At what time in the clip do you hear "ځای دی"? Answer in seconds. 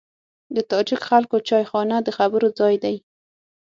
2.59-2.95